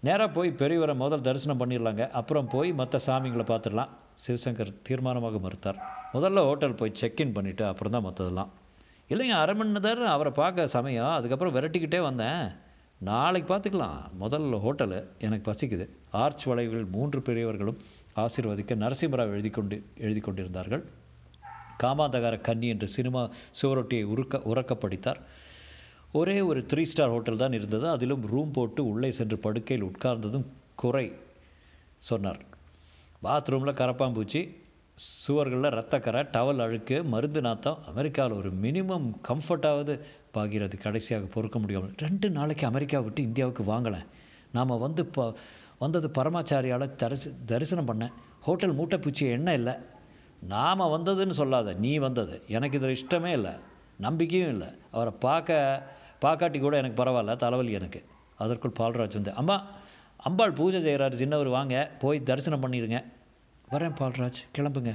நேராக 0.00 0.32
போய் 0.32 0.54
பெரியவரை 0.58 0.94
முதல் 0.94 1.20
தரிசனம் 1.20 1.60
பண்ணிடலாங்க. 1.60 2.10
அப்புறம் 2.10 2.48
போய் 2.48 2.72
மற்ற 2.72 2.98
சாமிங்களை 3.06 3.44
பார்த்துடலாம். 3.44 3.88
சிவசங்கர் 4.26 4.74
தீர்மானமாக 4.88 5.40
மறுத்தார். 5.40 5.76
முதல்ல 6.12 6.34
ஹோட்டல் 6.34 6.74
போய் 6.74 6.92
செக்இன் 7.00 7.34
பண்ணிவிட்டு 7.36 7.66
அப்புறம் 7.66 7.92
தான் 7.92 8.04
மற்றதெல்லாம். 8.04 8.48
இல்லைங்க 9.08 9.30
அரை 9.30 9.54
மணி 9.54 9.68
நேரம் 9.68 10.06
அவரை 10.06 10.32
பார்க்க 10.32 10.66
சமயம். 10.66 11.06
அதுக்கப்புறம் 11.06 11.54
விரட்டிக்கிட்டே 11.54 12.00
வந்தேன். 12.00 12.48
நாளைக்கு 12.98 13.54
பார்த்துக்கலாம். 13.54 13.98
முதல்ல 14.20 14.60
ஹோட்டலு 14.66 15.06
எனக்கு 15.18 15.50
பசிக்குது. 15.50 15.88
ஆர்ச் 16.10 16.46
வளைவில் 16.46 16.90
மூன்று 16.90 17.22
பெரியவர்களும் 17.22 17.78
ஆசீர்வதிக்க 18.16 18.74
நரசிம்மராவ் 18.74 19.32
எழுதி 19.36 19.50
கொண்டு 19.50 19.84
எழுதி 19.98 20.20
கொண்டிருந்தார்கள் 20.20 20.84
காமாந்தகார 21.82 22.40
கன்னி 22.40 22.68
என்று 22.68 22.88
சினிமா 22.88 23.28
சுவரொட்டியை 23.62 24.04
உருக்க 24.04 24.38
உறக்க 24.38 24.74
படித்தார். 24.74 25.33
ஒரே 26.18 26.34
ஒரு 26.48 26.60
த்ரீ 26.70 26.82
ஸ்டார் 26.82 27.12
ஹோட்டல் 27.12 27.40
தான் 27.42 27.54
இருந்தது. 27.58 27.86
அதிலும் 27.88 28.24
ரூம் 28.32 28.50
போட்டு 28.50 28.80
உள்ளே 28.90 29.10
சென்று 29.10 29.36
படுக்கையில் 29.38 29.86
உட்கார்ந்ததும் 29.86 30.44
குறை 30.82 31.06
சொன்னார். 32.08 32.40
பாத்ரூமில் 33.24 33.78
கரப்பாம்பூச்சி 33.80 34.40
சுவர்களில் 35.04 35.74
ரத்தக்கரை 35.78 36.20
டவல் 36.34 36.62
அழுக்கு 36.64 36.96
மருந்து 37.04 37.40
நாத்தம் 37.40 37.78
அமெரிக்காவில் 37.90 38.36
ஒரு 38.36 38.50
மினிமம் 38.64 39.08
கம்ஃபர்ட்டாவது 39.28 39.94
பாகிறது 40.36 40.78
கடைசியாக 40.84 41.26
பொறுக்க 41.34 41.58
முடியாமல். 41.58 41.94
ரெண்டு 41.96 42.30
நாளைக்கு 42.30 42.66
அமெரிக்கா 42.66 43.00
விட்டு 43.00 43.22
இந்தியாவுக்கு 43.22 43.64
வாங்கலை. 43.72 44.00
நாம் 44.52 44.82
வந்து 44.84 45.02
இப்போ 45.02 45.24
வந்தது 45.78 46.08
பரமாச்சாரியால் 46.08 46.86
தரிசி 47.02 47.30
தரிசனம் 47.46 47.88
பண்ணேன் 47.90 48.14
ஹோட்டல் 48.40 48.76
மூட்டைப்பூச்சி 48.78 49.24
எண்ணெய் 49.36 49.58
இல்லை. 49.60 49.74
நாம் 50.54 50.86
வந்ததுன்னு 50.96 51.36
சொல்லாத. 51.40 51.74
நீ 51.84 51.92
வந்தது. 51.98 52.42
எனக்கு 52.48 52.78
இதில் 52.78 52.96
இஷ்டமே 53.00 53.32
இல்லை. 53.40 53.54
நம்பிக்கையும் 54.06 54.52
இல்லை. 54.54 54.68
அவரை 54.90 55.12
பார்க்க 55.26 55.92
பார்க்காட்டி 56.24 56.58
கூட 56.66 56.74
எனக்கு 56.82 56.98
பரவாயில்ல 57.02 57.34
தலைவலி 57.44 57.72
எனக்கு. 57.80 58.00
அதற்குள் 58.42 58.78
பால்ராஜ் 58.80 59.18
வந்து 59.18 59.34
அம்மா 59.40 59.56
அம்பாள் 60.28 60.56
பூஜை 60.58 60.78
செய்கிறாரு 60.86 61.16
சின்னவர் 61.22 61.50
வாங்க 61.58 61.74
போய் 62.02 62.26
தரிசனம் 62.28 62.62
பண்ணிடுங்க 62.64 62.98
வரேன் 63.72 63.94
பால்ராஜ் 63.98 64.40
கிளம்புங்க. 64.56 64.92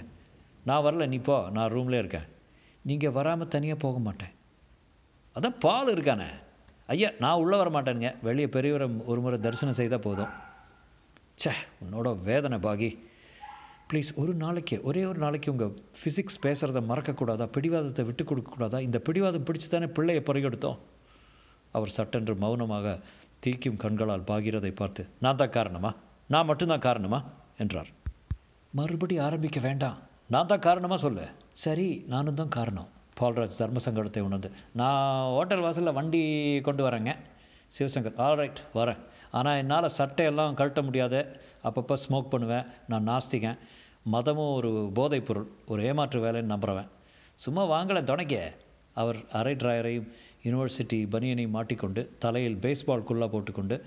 நான் 0.67 0.83
வரல 0.86 1.05
நீ 1.13 1.17
போ 1.27 1.36
நான் 1.55 1.71
ரூம்லேயே 1.75 2.01
இருக்கேன். 2.03 2.27
நீங்கள் 2.89 3.13
வராமல் 3.17 3.51
தனியாக 3.55 3.77
போக 3.83 3.98
மாட்டேன். 4.05 4.33
அதான் 5.38 5.57
பால் 5.65 5.91
இருக்கானே. 5.95 6.27
ஐயா 6.93 7.09
நான் 7.24 7.39
உள்ளே 7.41 7.57
வர 7.62 7.69
மாட்டேனுங்க. 7.75 8.12
வெளியே 8.27 8.48
பெரியவரை 8.55 8.88
ஒரு 9.12 9.19
முறை 9.24 9.38
தரிசனம் 9.45 9.77
செய்தால் 9.79 10.05
போதும். 10.07 10.31
ச்சே 11.41 11.51
உன்னோட 11.83 12.09
வேதனை 12.29 12.57
பாகி. 12.67 12.89
ப்ளீஸ் 13.89 14.09
ஒரு 14.21 14.33
நாளைக்கு 14.43 14.77
ஒரே 14.89 15.03
ஒரு 15.09 15.19
நாளைக்கு 15.25 15.51
உங்கள் 15.53 15.74
ஃபிசிக்ஸ் 16.00 16.41
பேசுகிறத 16.45 16.81
மறக்கக்கூடாதா? 16.91 17.45
பிடிவாதத்தை 17.57 18.05
விட்டு 18.09 18.24
கொடுக்கக்கூடாதா? 18.24 18.79
இந்த 18.88 18.98
பிடிவாதம் 19.07 19.45
பிடிச்சி 19.50 19.69
தானே 19.69 19.88
பிள்ளையை 19.98 20.24
பறிகெடுத்தோம்? 20.29 20.79
அவர் 21.77 21.95
சட்டென்று 21.97 22.35
மௌனமாக 22.35 22.97
தீக்கும் 23.43 23.81
கண்களால் 23.83 24.27
பாகிறதை 24.29 24.71
பார்த்து 24.75 25.01
நான் 25.25 25.39
தான் 25.41 25.55
காரணமா? 25.57 25.91
நான் 26.33 26.47
மட்டும்தான் 26.49 26.85
காரணமா? 26.88 27.19
என்றார். 27.57 27.89
மறுபடி 28.77 29.17
ஆரம்பிக்க 29.17 29.59
வேண்டாம். 29.59 29.97
நான் 30.33 30.49
தான் 30.51 30.65
காரணமாக 30.67 31.01
சொல்லு? 31.01 31.25
சரி 31.65 32.05
நானும் 32.07 32.39
தான் 32.39 32.55
காரணம். 32.57 32.89
பால்ராஜ் 33.19 33.59
தர்ம 33.59 33.79
சங்கடத்தை 33.85 34.19
உணர்ந்து 34.19 34.49
நான் 34.81 35.31
ஹோட்டல் 35.35 35.63
வாசலில் 35.65 35.97
வண்டி 35.99 36.21
கொண்டு 36.67 36.83
வரேங்க. 36.88 37.13
சிவசங்கர் 37.77 38.19
ஆல் 38.25 38.38
ரைட் 38.41 38.61
வரேன். 38.73 39.01
ஆனால் 39.31 39.57
என்னால் 39.57 39.95
சட்டையெல்லாம் 39.97 40.55
கழட்ட 40.59 40.81
முடியாது. 40.83 41.19
அப்பப்போ 41.63 41.95
ஸ்மோக் 42.03 42.31
பண்ணுவேன். 42.33 42.65
நான் 42.88 43.07
நாஸ்திகன். 43.07 43.59
மதமும் 44.03 44.53
ஒரு 44.53 44.71
போதைப் 44.93 45.25
பொருள் 45.25 45.47
ஒரு 45.67 45.83
ஏமாற்று 45.83 46.19
வேலைன்னு 46.25 46.53
நம்புறவன். 46.53 46.89
சும்மா 47.35 47.63
வாங்கலேன் 47.73 48.09
துணைக்க. 48.11 48.53
அவர் 48.93 49.17
அரை 49.31 49.53
டிராயரையும் 49.53 50.07
யூனிவர்சிட்டி 50.43 51.00
பனியனை 51.13 51.46
மாட்டிக்கொண்டு 51.55 52.01
தலையில் 52.24 52.60
பேஸ்பால் 52.63 53.08
குல்லா 53.10 53.27
போட்டுக்கொண்டு 53.27 53.77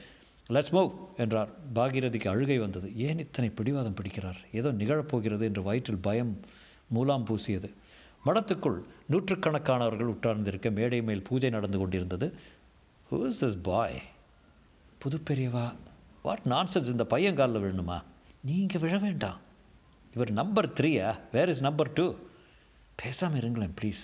லெட்ஸ் 0.55 0.73
மூவ் 0.77 0.93
என்றார். 1.23 1.51
பாகீரதிக்கு 1.75 2.29
அழுகை 2.33 2.59
வந்தது. 2.59 2.89
ஏன் 3.07 3.23
இத்தனை 3.25 3.51
பிடிவாதம் 3.59 3.97
பிடிக்கிறார்? 3.99 4.41
ஏதோ 4.53 4.73
நிகழப்போகிறது 4.81 5.45
என்று 5.51 5.63
வயிற்றில் 5.63 6.05
பயம் 6.07 6.33
மூலாம் 6.95 7.27
பூசியது. 7.29 7.69
மடத்துக்குள் 8.27 8.79
நூற்றுக்கணக்கானவர்கள் 9.11 10.11
உட்கார்ந்திருக்க 10.15 10.71
மேடை 10.71 11.03
மேல் 11.03 11.23
பூஜை 11.29 11.51
நடந்து 11.51 11.79
கொண்டிருந்தது. 11.79 12.27
ஹூஸ் 13.11 13.27
இஸ் 13.27 13.45
திஸ் 13.45 13.61
பாய் 13.63 14.01
புது 14.99 15.19
பெரியவா. 15.31 15.67
வாட் 16.23 16.45
நான்சன்ஸ் 16.45 16.93
இந்த 16.95 17.05
பையன் 17.05 17.39
காலில் 17.41 17.63
விழணுமா? 17.63 17.99
நீங்கள் 18.51 18.83
விழ 18.85 18.95
வேண்டாம். 18.99 19.41
இவர் 20.15 20.31
நம்பர் 20.41 20.69
த்ரீயா 20.79 21.09
வேர் 21.33 21.49
இஸ் 21.49 21.63
நம்பர் 21.67 21.93
டூ 21.93 22.07
பேசாமல் 23.03 23.41
இருங்களேன் 23.41 23.75
ப்ளீஸ் 23.81 24.03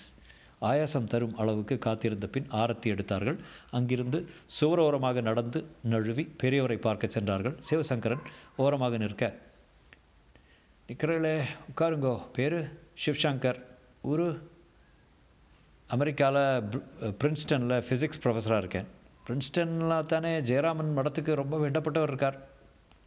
ஆயாசம் 0.61 1.11
தரும் 1.13 1.37
அளவுக்கு 1.37 1.79
காத்திருந்த 1.79 2.27
பின் 2.27 2.49
ஆரத்தி 2.53 2.89
எடுத்தார்கள். 2.95 3.39
அங்கிருந்து 3.71 4.29
சுவரோரமாக 4.61 5.23
நடந்து 5.23 5.61
நழுவி 5.83 6.25
பெரியவரை 6.43 6.77
பார்க்க 6.77 7.07
சென்றார்கள். 7.07 7.57
சிவசங்கரன் 7.71 8.25
ஓரமாக 8.57 8.97
நிற்க 8.97 9.35
நிற்கிறீங்களே 10.89 11.45
உட்காருங்கோ. 11.71 12.15
பேர் 12.33 12.59
சிவ்சங்கர். 13.05 13.61
ஊரு 14.03 14.29
அமெரிக்காவில் 15.87 16.43
பிரின்ஸ்டனில் 17.23 17.85
ஃபிசிக்ஸ் 17.89 18.23
ப்ரொஃபஸராக 18.25 18.59
இருக்கேன். 18.59 18.89
பிரின்ஸ்டனில் 19.27 20.07
தானே 20.07 20.41
ஜெயராமன் 20.41 20.95
மடத்துக்கு 20.99 21.35
ரொம்ப 21.35 21.59
வேண்டப்பட்டவர் 21.59 22.11
இருக்கார். 22.13 22.39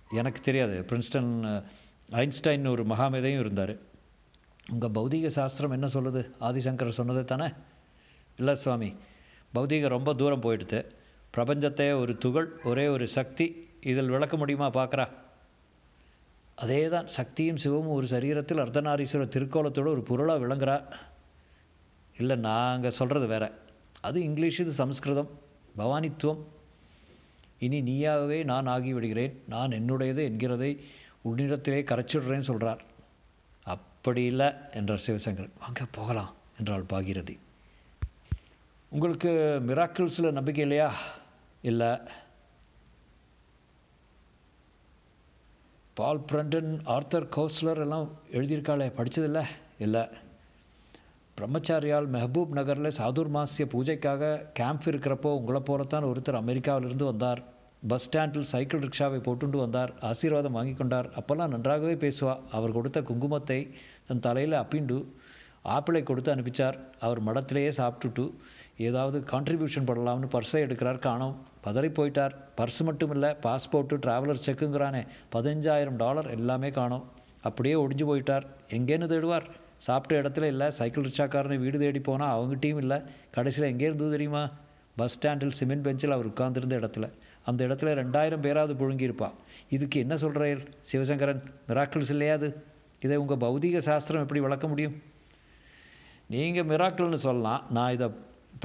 எனக்கு 0.10 0.42
தெரியாது. 0.42 0.86
பிரின்ஸ்டன் 0.90 1.64
ஐன்ஸ்டைன் 2.12 2.70
ஒரு 2.70 2.84
மகாமேதையும் 2.84 3.40
இருந்தார். 3.40 3.74
உங்கள் 4.70 4.90
பௌதீக 4.90 5.28
சாஸ்திரம் 5.28 5.72
என்ன 5.72 5.88
சொல்லுது? 5.88 6.32
ஆதிசங்கர் 6.42 6.90
சொன்னது 6.90 7.26
தானே? 7.26 7.48
இல்லை 8.38 8.56
சுவாமி 8.56 8.94
பௌதீகம் 9.56 9.88
ரொம்ப 9.88 10.14
தூரம் 10.14 10.42
போயிடுது. 10.42 10.86
பிரபஞ்சத்தை 11.38 12.00
ஒரு 12.00 12.18
துகள் 12.18 12.62
ஒரே 12.64 12.88
ஒரு 12.88 13.08
சக்தி. 13.08 13.68
இதில் 13.82 14.10
விளக்க 14.10 14.38
முடியுமா 14.38 14.70
பார்க்குறா 14.70 15.10
அதே 16.56 16.88
தான் 16.88 17.08
சக்தியும் 17.08 17.58
சிவமும் 17.64 17.92
ஒரு 17.92 18.08
சரீரத்தில் 18.08 18.62
அர்த்தநாரீஸ்வரர் 18.66 19.28
திருக்கோலத்தோடு 19.28 19.90
ஒரு 19.90 20.02
பொருளாக 20.02 20.46
விளங்குறா. 20.46 20.84
இல்லை 22.18 22.36
நாங்கள் 22.36 22.92
சொல்கிறது 22.92 23.28
வேற. 23.28 23.54
அது 24.02 24.22
இங்கிலீஷ் 24.22 24.60
இது 24.60 24.72
சம்ஸ்கிருதம். 24.72 25.30
பவானித்துவம். 25.78 26.38
இனி 27.60 27.82
நீயாகவே 27.82 28.44
நான் 28.44 28.68
ஆகிவிடுகிறேன். 28.68 29.34
நான் 29.48 29.70
என்னுடையது 29.70 30.22
என்கிறதை 30.30 30.80
உன்னிடத்திலே 31.30 31.84
கரைச்சிடுறேன்னு 31.84 32.40
சொல்கிறார் 32.40 32.82
அப்படி 34.02 34.22
இல்லை 34.26 34.48
என்றார் 34.74 35.02
சிவசங்கரன். 35.06 35.52
வாங்க 35.60 35.82
போகலாம் 35.92 36.30
என்றாள் 36.60 36.86
பாகீரதி 36.94 37.36
உங்களுக்கு 38.92 39.32
மிராக்கிள்ஸில் 39.68 40.36
நம்பிக்கை 40.38 40.64
இல்லையா? 40.64 40.88
இல்லை. 41.62 41.90
பால் 45.94 46.24
பிரண்டன் 46.32 46.72
ஆர்த்தர் 46.96 47.30
கௌஸ்லர் 47.36 47.82
எல்லாம் 47.86 48.10
எழுதியிருக்காளே 48.32 48.88
படித்ததில்ல 48.98 49.46
இல்லை. 49.78 50.04
பிரம்மச்சாரியால் 51.38 52.12
மெஹபூப் 52.16 52.58
நகரில் 52.60 52.98
சாதுர் 52.98 53.32
மாசிய 53.38 53.70
பூஜைக்காக 53.76 54.34
கேம்ப் 54.54 54.90
இருக்கிறப்போ 54.90 55.32
உங்களை 55.40 55.62
போலத்தான் 55.62 56.10
ஒருத்தர் 56.12 56.42
அமெரிக்காவிலிருந்து 56.44 57.04
வந்தார். 57.04 57.44
பஸ் 57.88 58.04
ஸ்டாண்டில் 58.06 58.52
சைக்கிள் 58.54 58.84
ரிக்ஷாவை 58.88 59.22
போட்டுண்டு 59.28 59.58
வந்தார். 59.66 59.94
ஆசீர்வாதம் 60.02 60.58
வாங்கி 60.60 60.74
கொண்டார். 60.74 61.08
அப்போல்லாம் 61.20 61.56
நன்றாகவே 61.56 61.96
பேசுவா. 62.04 62.36
அவர் 62.52 62.72
கொடுத்த 62.72 63.02
குங்குமத்தை 63.02 63.60
தன் 64.12 64.24
தலையில் 64.28 64.60
அப்பிண்டு 64.60 64.96
ஆப்பிளை 65.74 66.04
கொடுத்து 66.04 66.36
அனுப்பிச்சார். 66.36 66.78
அவர் 67.00 67.20
மடத்திலேயே 67.24 67.72
சாப்பிட்டுட்டு 67.78 68.24
ஏதாவது 68.78 69.18
கான்ட்ரிபியூஷன் 69.32 69.88
பண்ணலாம்னு 69.90 70.28
பர்ஸை 70.36 70.60
எடுக்கிறார் 70.66 71.00
காணோம். 71.00 71.36
பதறி 71.66 71.90
போயிட்டார். 71.98 72.34
பர்ஸ் 72.58 72.80
மட்டும் 72.88 73.12
இல்லை 73.12 73.30
பாஸ்போர்ட்டு 73.44 74.00
ட்ராவலர் 74.06 74.44
செக்குங்கிறானே 74.46 75.02
பதினஞ்சாயிரம் 75.36 76.00
டாலர் 76.04 76.30
எல்லாமே 76.30 76.70
காணோம். 76.70 77.06
அப்படியே 77.42 77.76
ஒடிஞ்சு 77.76 78.06
போயிட்டார். 78.12 78.48
எங்கேன்னு 78.78 79.10
தேடுவார். 79.14 79.48
சாப்பிட்ட 79.88 80.16
இடத்துல 80.22 80.48
இல்லை 80.54 80.70
சைக்கிள் 80.80 81.04
ரிக்ஷாக்காரனை 81.04 81.60
வீடு 81.60 81.78
தேடி 81.80 82.00
போனால் 82.00 82.34
அவங்ககிட்டையும் 82.34 82.82
இல்லை. 82.84 82.98
கடைசியில் 83.32 83.70
எங்கே 83.70 83.86
இருந்தது 83.86 84.12
தெரியுமா? 84.12 84.44
பஸ் 84.96 85.16
ஸ்டாண்டில் 85.16 85.56
சிமெண்ட் 85.60 85.84
பெஞ்சில் 85.84 86.12
அவர் 86.12 86.30
உட்காந்துருந்த 86.30 86.76
இடத்துல. 86.82 87.08
அந்த 87.46 87.66
இடத்துல 87.66 87.94
ரெண்டாயிரம் 88.02 88.46
பேராவது 88.48 88.74
புழுங்கியிருப்பா. 88.82 89.32
இதுக்கு 89.70 90.00
என்ன 90.00 90.18
சொல்கிறேன் 90.18 90.68
சிவசங்கரன் 90.92 91.42
மிராக்கிள்ஸ் 91.68 92.14
இல்லையா 92.16 92.34
அது? 92.34 92.50
இதை 93.02 93.18
உங்கள் 93.18 93.38
பௌதீக 93.38 93.78
சாஸ்திரம் 93.78 94.22
எப்படி 94.22 94.40
விளக்க 94.40 94.68
முடியும்? 94.68 95.02
நீங்கள் 96.28 96.66
மிராக்கிள்னு 96.66 97.14
சொல்லலாம். 97.14 97.64
நான் 97.70 97.92
இதை 97.92 98.08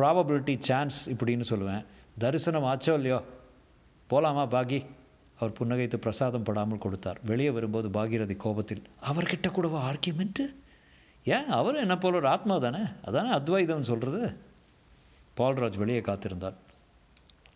ப்ராபபிலிட்டி 0.00 0.54
சான்ஸ் 0.58 1.10
இப்படின்னு 1.10 1.44
சொல்லுவேன். 1.50 1.84
தரிசனம் 2.18 2.64
ஆச்சோ 2.64 2.94
இல்லையோ? 2.94 3.22
போகலாமா 4.06 4.44
பாகி? 4.46 4.86
அவர் 5.38 5.56
புன்னகைத்து 5.58 5.96
பிரசாதம் 5.96 6.42
படாமல் 6.42 6.78
கொடுத்தார். 6.78 7.18
வெளியே 7.24 7.50
வரும்போது 7.50 7.88
பாகிரதி 7.88 8.36
கோபத்தில் 8.36 8.82
அவர்கிட்ட 9.12 9.50
கூடவா 9.50 9.80
ஆர்கியூமெண்ட்டு 9.90 10.44
ஏன்? 11.24 11.48
அவரும் 11.48 11.80
என்ன 11.80 11.98
போல 11.98 12.16
ஒரு 12.16 12.28
ஆத்மா 12.28 12.58
தானே? 12.58 12.82
அதானே 13.04 13.30
அத்வைதம்னு 13.30 13.90
சொல்கிறது 13.92 14.38
பால்ராஜ் 15.36 15.76
வெளியே 15.76 16.00
காத்திருந்தார். 16.00 16.56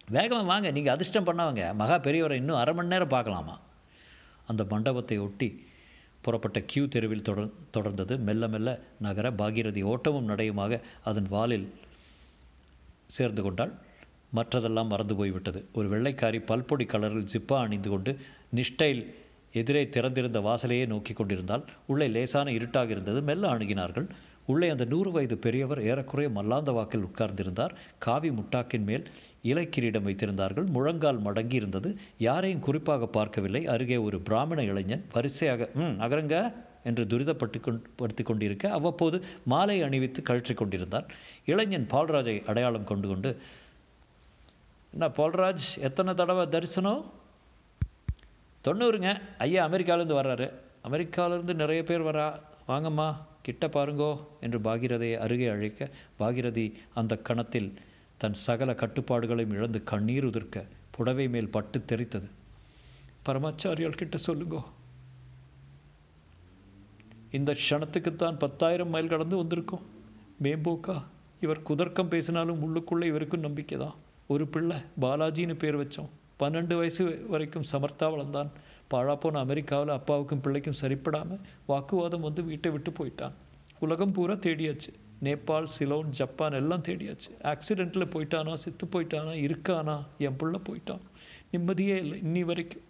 வேகமாக 0.08 0.46
வாங்க 0.46 0.70
நீங்கள் 0.70 0.94
அதிர்ஷ்டம் 0.94 1.26
பண்ணவங்க. 1.26 1.74
மகா 1.74 1.96
பெரியவரை 1.98 2.32
இன்னும் 2.32 2.56
அரை 2.56 2.74
மணி 2.74 2.88
நேரம் 2.88 3.14
பார்க்கலாமா? 3.16 3.60
அந்த 4.46 4.64
மண்டபத்தை 4.64 5.18
ஒட்டி 5.18 5.48
புறப்பட்ட 6.20 6.60
கியூ 6.60 6.86
தெருவில் 6.86 7.22
தொடர் 7.22 7.52
தொடர்ந்தது. 7.76 8.18
மெல்ல 8.18 8.48
மெல்ல 8.48 8.78
நகர 9.00 9.30
பாகீரதி 9.30 9.82
ஓட்டமும் 9.82 10.28
நடையுமாக 10.28 10.80
அதன் 11.04 11.28
வாலில் 11.28 11.72
சேர்ந்து 13.06 13.42
கொண்டாள். 13.42 13.72
மற்றதெல்லாம் 14.34 14.86
மறந்து 14.86 15.14
போய்விட்டது. 15.16 15.68
ஒரு 15.72 15.86
வெள்ளைக்காரி 15.88 16.46
பல்பொடி 16.46 16.84
கலரில் 16.84 17.26
ஜிப்பா 17.32 17.56
அணிந்து 17.56 17.90
கொண்டு 17.90 18.16
நிஷ்டைல் 18.54 19.14
எதிரே 19.52 19.88
திறந்திருந்த 19.88 20.40
வாசலையே 20.40 20.86
நோக்கி 20.86 21.12
கொண்டிருந்தால் 21.12 21.64
உள்ளே 21.86 22.08
லேசான 22.08 22.52
இருட்டாக 22.52 22.90
இருந்தது. 22.90 23.22
மெல்ல 23.22 23.54
அணுகினார்கள். 23.54 24.08
உள்ளே 24.50 24.68
அந்த 24.74 24.84
நூறு 24.92 25.10
வயது 25.14 25.36
பெரியவர் 25.44 25.80
ஏறக்குறைய 25.90 26.28
மல்லாந்த 26.36 26.70
வாக்கில் 26.78 27.06
உட்கார்ந்திருந்தார். 27.08 27.74
காவி 28.06 28.30
முட்டாக்கின் 28.30 28.86
மேல் 28.88 29.06
இலை 29.50 29.64
கிரீடம் 29.68 30.06
வைத்திருந்தார்கள். 30.06 30.66
முழங்கால் 30.76 31.20
மடங்கி 31.26 31.56
இருந்தது. 31.60 31.90
யாரையும் 32.28 32.64
குறிப்பாக 32.66 33.06
பார்க்கவில்லை. 33.18 33.62
அருகே 33.74 33.98
ஒரு 34.06 34.18
பிராமண 34.28 34.62
இளைஞன் 34.72 35.06
வரிசையாக 35.14 35.68
ம் 35.82 35.96
அகரங்க 36.06 36.36
என்று 36.88 37.02
துரிதப்பட்டு 37.12 37.58
கொண்டு 37.60 37.88
படுத்தி 37.96 38.22
கொண்டிருக்க 38.22 38.66
அவ்வப்போது 38.76 39.16
மாலை 39.52 39.76
அணிவித்து 39.86 40.20
கழற்றி 40.28 40.54
கொண்டிருந்தார். 40.54 41.08
இளைஞன் 41.52 41.88
பால்ராஜை 41.90 42.36
அடையாளம் 42.50 42.90
கொண்டு 42.90 43.08
கொண்டு 43.08 43.32
என்ன 44.94 45.08
பால்ராஜ் 45.18 45.66
எத்தனை 45.88 46.12
தடவை 46.14 46.44
தரிசனம்? 46.54 47.02
தொண்ணூறுங்க. 48.64 49.10
ஐயா 49.44 49.60
அமெரிக்காவிலேருந்து 49.68 50.20
வர்றாரு. 50.20 50.46
அமெரிக்காவிலேருந்து 50.88 51.54
நிறைய 51.62 51.82
பேர் 51.90 52.06
வரா 52.08 52.26
வாங்கம்மா. 52.68 53.08
கிட்ட 53.42 53.66
பாருங்கோ 53.66 54.24
என்று 54.40 54.58
பாகிரதையை 54.58 55.16
அருகே 55.16 55.46
அழைக்க 55.46 55.90
பாகிரதி 56.18 56.72
அந்த 56.94 57.16
கணத்தில் 57.16 57.74
தன் 58.16 58.34
சகல 58.34 58.72
கட்டுப்பாடுகளையும் 58.72 59.52
இழந்து 59.52 59.84
கண்ணீர் 59.84 60.24
உதிர்க்க 60.24 60.64
புடவை 60.90 61.28
மேல் 61.28 61.48
பட்டு 61.48 61.84
தெரித்தது. 61.88 62.28
பரமாச்சாரியால் 63.26 64.00
கிட்ட 64.00 64.16
சொல்லுங்கோ. 64.26 64.62
இந்த 67.30 67.56
க்ஷணத்துக்குத்தான் 67.70 68.38
பத்தாயிரம் 68.38 68.88
மைல் 68.88 69.08
கடந்து 69.08 69.42
வந்திருக்கோம். 69.42 69.82
மேம்போக்கா 70.42 71.02
இவர் 71.40 71.62
குதர்க்கம் 71.62 72.08
பேசினாலும் 72.08 72.62
உள்ளுக்குள்ளே 72.62 73.04
இவருக்கும் 73.04 73.40
நம்பிக்கை 73.40 73.78
தான் 73.78 73.94
ஒரு 74.26 74.46
பிள்ளை 74.46 74.76
பாலாஜின்னு 75.00 75.54
பேர் 75.54 75.76
வச்சோம். 75.76 76.08
பன்னெண்டு 76.40 76.76
வயசு 76.76 77.24
வரைக்கும் 77.28 77.64
சமர்த்தா 77.72 78.02
வளர்ந்தான். 78.02 78.50
பாழாப்போன 78.90 79.38
அமெரிக்காவில் 79.38 79.92
அப்பாவுக்கும் 79.92 80.40
பிள்ளைக்கும் 80.40 80.80
சரிப்படாமல் 80.80 81.40
வாக்குவாதம் 81.66 82.20
வந்து 82.20 82.42
வீட்டை 82.42 82.70
விட்டு 82.70 82.90
போயிட்டான். 82.90 83.32
உலகம் 83.80 84.12
பூரா 84.12 84.32
தேடியாச்சு. 84.32 84.92
நேபாள் 85.22 85.64
சிலோன் 85.64 86.08
ஜப்பான் 86.08 86.52
எல்லாம் 86.52 86.82
தேடியாச்சு. 86.82 87.30
ஆக்சிடெண்ட்டில் 87.42 88.12
போயிட்டானா 88.14 88.54
செத்து 88.54 88.86
போயிட்டானா 88.86 89.34
இருக்கானா 89.46 90.06
என் 90.18 90.36
பிள்ளை 90.36 90.60
போயிட்டான். 90.68 91.00
நிம்மதியே 91.50 91.96
இல்லை 91.96 92.20
இன்னி 92.20 92.44
வரைக்கும். 92.44 92.82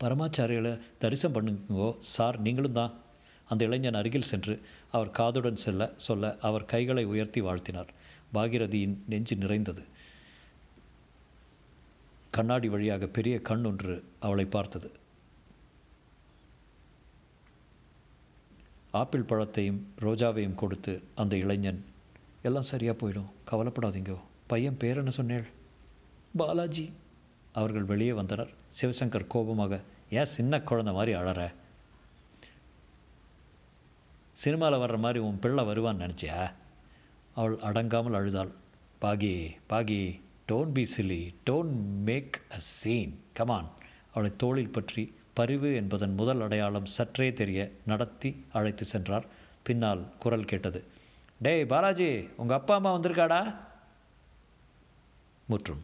பரமாச்சாரியில் 0.00 0.80
தரிசனம் 0.98 1.36
பண்ணுங்கோ. 1.36 1.96
சார் 2.00 2.38
நீங்களும் 2.38 2.72
தான். 2.72 2.92
அந்த 3.48 3.64
இளைஞன் 3.64 3.94
அருகில் 3.94 4.30
சென்று 4.30 4.60
அவர் 4.92 5.10
காதுடன் 5.18 5.62
செல்ல 5.64 5.92
சொல்ல 5.96 6.36
அவர் 6.40 6.64
கைகளை 6.64 7.04
உயர்த்தி 7.04 7.40
வாழ்த்தினார். 7.40 7.88
பாகிரதியின் 8.34 8.98
நெஞ்சு 9.08 9.36
நிறைந்தது. 9.36 9.82
கண்ணாடி 12.36 12.68
வழியாக 12.68 13.06
பெரிய 13.06 13.40
கண் 13.40 13.64
ஒன்று 13.64 14.04
அவளை 14.20 14.44
பார்த்தது. 14.44 14.90
ஆப்பிள் 18.90 19.28
பழத்தையும் 19.28 19.80
ரோஜாவையும் 20.00 20.54
கொடுத்து 20.54 21.02
அந்த 21.14 21.36
இளைஞன் 21.36 21.84
எல்லாம் 22.42 22.70
சரியாக 22.72 22.96
போயிடும். 22.98 23.30
கவலைப்படாதீங்கோ. 23.50 24.18
பையன் 24.46 24.76
பேர் 24.76 24.96
என்ன 24.96 25.10
சொன்னேள்? 25.16 25.46
பாலாஜி. 26.36 26.92
அவர்கள் 27.52 27.84
வெளியே 27.84 28.12
வந்தனர். 28.12 28.50
சிவசங்கர் 28.80 29.26
கோபமாக 29.26 29.80
ஏன் 30.10 30.24
சின்ன 30.24 30.60
குழந்தை 30.60 30.94
மாதிரி 30.94 31.18
அழற? 31.18 31.52
சினிமாவில் 34.32 34.78
வர்ற 34.78 34.98
மாதிரி 34.98 35.18
உன் 35.18 35.38
பிள்ளை 35.38 35.64
வருவான்னு 35.64 36.02
நினச்சியா? 36.04 36.52
அவள் 37.34 37.58
அடங்காமல் 37.58 38.14
அழுதாள். 38.14 38.52
பாகி 39.00 39.56
Baaghi 39.68 40.20
don't 40.48 40.72
be 40.72 40.88
silly 40.96 41.34
don't 41.50 41.70
make 42.04 42.42
a 42.52 42.58
scene 42.58 43.20
come on 43.32 43.68
அவளை 44.14 44.30
தோளில் 44.36 44.68
பற்றி 44.68 45.14
பரிவு 45.32 45.74
என்பதன் 45.74 46.14
முதல் 46.14 46.40
அடையாளம் 46.40 46.86
சற்றே 46.86 47.32
தெரிய 47.32 47.70
நடத்தி 47.86 48.44
அழைத்து 48.52 48.84
சென்றார். 48.84 49.26
பின்னால் 49.62 50.02
குரல் 50.18 50.44
கேட்டது. 50.44 50.84
டேய் 51.38 51.66
பாலாஜி 51.66 52.28
உங்கள் 52.36 52.56
அப்பா 52.56 52.74
அம்மா 52.74 52.96
வந்திருக்காடா? 52.96 53.56
முற்றும். 55.46 55.82